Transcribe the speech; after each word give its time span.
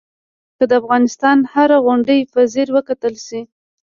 که 0.57 0.63
د 0.69 0.71
افغانستان 0.81 1.37
هره 1.53 1.77
غونډۍ 1.85 2.19
په 2.31 2.39
ځیر 2.53 2.67
وکتل 2.77 3.15
شي. 3.25 3.41